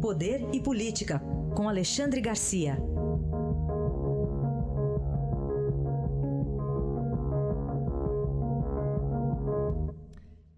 [0.00, 1.20] Poder e Política,
[1.54, 2.78] com Alexandre Garcia.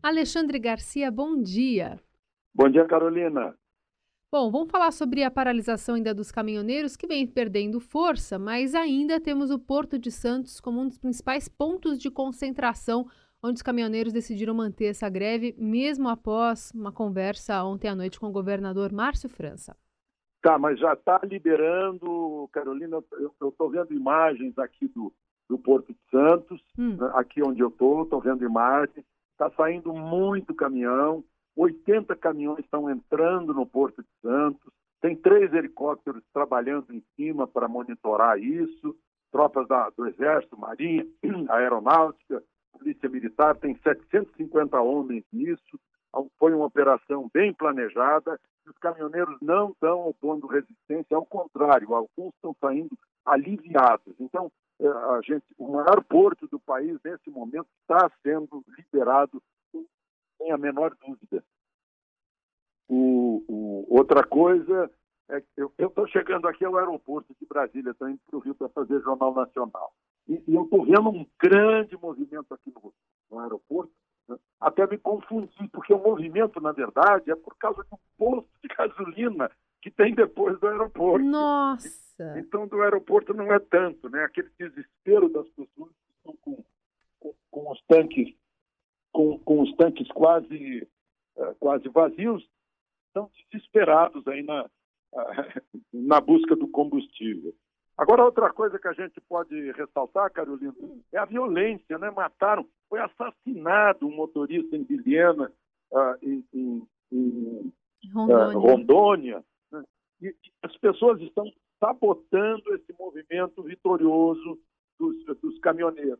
[0.00, 1.98] Alexandre Garcia, bom dia.
[2.54, 3.52] Bom dia, Carolina.
[4.30, 9.20] Bom, vamos falar sobre a paralisação ainda dos caminhoneiros que vem perdendo força, mas ainda
[9.20, 13.09] temos o Porto de Santos como um dos principais pontos de concentração
[13.43, 18.27] onde os caminhoneiros decidiram manter essa greve, mesmo após uma conversa ontem à noite com
[18.27, 19.77] o governador Márcio França.
[20.41, 23.02] Tá, mas já está liberando, Carolina,
[23.41, 25.12] eu estou vendo imagens aqui do,
[25.48, 26.96] do Porto de Santos, hum.
[26.96, 31.24] Né, aqui onde eu estou, estou vendo imagens, está saindo muito caminhão,
[31.56, 37.68] 80 caminhões estão entrando no Porto de Santos, tem três helicópteros trabalhando em cima para
[37.68, 38.96] monitorar isso,
[39.30, 41.06] tropas da, do Exército, Marinha,
[41.51, 42.43] Aeronáutica,
[42.82, 45.80] Polícia Militar tem 750 homens nisso.
[46.38, 48.38] Foi uma operação bem planejada.
[48.66, 54.15] Os caminhoneiros não estão opondo resistência, ao contrário, alguns estão saindo aliviados.
[54.18, 59.40] Então, é, a gente, o maior porto do país nesse momento está sendo liberado
[60.38, 61.45] sem a menor dúvida.
[62.88, 64.91] O, o, outra coisa
[65.28, 68.54] é que eu estou chegando aqui ao aeroporto de Brasília, estou indo para o Rio
[68.54, 69.92] para fazer Jornal Nacional.
[70.28, 72.92] E, e eu estou vendo um grande movimento aqui no,
[73.31, 73.92] no aeroporto,
[74.28, 74.37] né?
[74.60, 79.50] até me confundi, porque o movimento, na verdade, é por causa do posto de gasolina
[79.81, 81.25] que tem depois do aeroporto.
[81.25, 82.38] Nossa!
[82.38, 84.22] Então, do aeroporto não é tanto, né?
[84.22, 86.64] Aquele desespero das pessoas que estão com,
[87.19, 88.32] com, com os tanques
[89.12, 90.88] com, com os tanques quase,
[91.36, 92.42] uh, quase vazios,
[93.09, 94.69] estão desesperados aí na,
[95.92, 97.54] na busca do combustível.
[98.03, 100.75] Agora, outra coisa que a gente pode ressaltar, Carolina,
[101.12, 102.10] é a violência, né?
[102.10, 105.53] Mataram, foi assassinado um motorista em Vilhena,
[105.92, 107.72] uh, em, em, em
[108.12, 108.48] Rondônia.
[108.48, 109.84] Uh, Rondônia né?
[110.20, 111.48] e, e, as pessoas estão
[111.78, 114.58] sabotando esse movimento vitorioso
[114.98, 116.18] dos, dos caminhoneiros.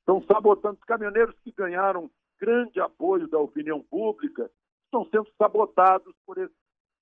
[0.00, 4.50] Estão sabotando os caminhoneiros que ganharam grande apoio da opinião pública,
[4.84, 6.54] estão sendo sabotados por, esse,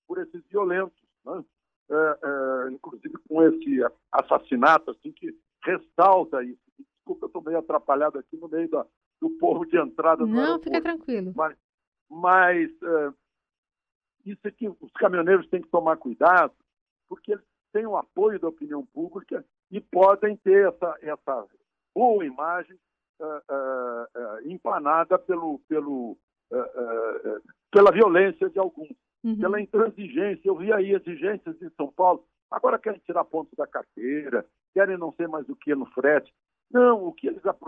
[0.07, 1.03] por esses violentos.
[1.25, 1.45] Né?
[1.91, 3.81] É, é, inclusive com esse
[4.13, 6.61] assassinato, assim, que ressalta isso.
[6.79, 8.87] Desculpa, eu estou meio atrapalhado aqui no meio da,
[9.21, 10.25] do povo de entrada.
[10.25, 11.33] Não, fica tranquilo.
[11.35, 11.57] Mas,
[12.09, 13.13] mas é,
[14.25, 16.55] isso é que os caminhoneiros têm que tomar cuidado,
[17.09, 21.47] porque eles têm o apoio da opinião pública e podem ter essa, essa
[21.93, 22.79] boa imagem
[23.21, 26.17] uh, uh, uh, empanada pelo, pelo,
[27.73, 28.89] pela violência de alguns
[29.25, 29.39] uhum.
[29.39, 30.43] pela intransigência.
[30.45, 32.25] Eu vi aí exigências em São Paulo.
[32.51, 34.45] Agora querem tirar pontos da carteira,
[34.75, 36.33] querem não ser mais do que no frete.
[36.71, 37.61] Não, o que eles ap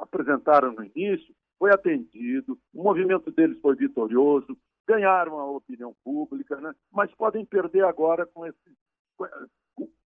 [0.00, 4.56] apresentaram no início foi atendido, o movimento deles foi vitorioso,
[4.86, 6.74] ganharam a opinião pública, né?
[6.90, 8.58] mas podem perder agora com esse.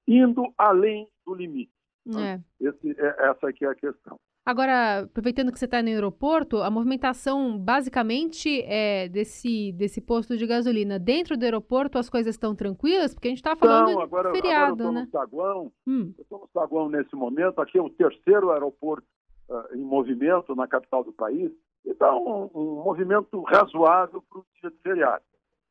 [0.07, 1.73] indo além do limite.
[2.15, 2.41] É.
[2.61, 4.19] Esse, é, essa aqui é a questão.
[4.47, 10.47] Agora, aproveitando que você está no aeroporto, a movimentação basicamente é desse, desse posto de
[10.47, 11.01] gasolina.
[11.01, 13.13] Dentro do aeroporto as coisas estão tranquilas?
[13.13, 15.01] Porque a gente está falando agora, de feriado, agora eu né?
[15.01, 16.15] No saguão, hum.
[16.17, 17.61] Eu estou no saguão nesse momento.
[17.61, 19.05] Aqui é o terceiro aeroporto
[19.49, 21.51] uh, em movimento na capital do país.
[21.85, 25.25] Então, um, um movimento razoável para o dia de feriado.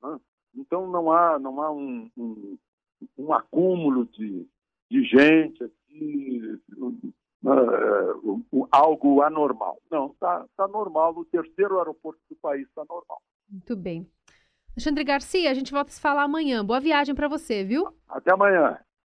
[0.04, 0.20] Né?
[0.54, 2.58] Então, não há, não há um, um,
[3.18, 4.46] um acúmulo de,
[4.92, 7.14] de gente aqui uh,
[8.76, 9.78] algo anormal.
[9.90, 11.14] Não, está tá normal.
[11.16, 13.22] O terceiro aeroporto do país está normal.
[13.50, 14.10] Muito bem.
[14.76, 16.64] Alexandre Garcia, a gente volta a se falar amanhã.
[16.66, 17.88] Boa viagem para você, viu?
[18.10, 18.78] Até amanhã.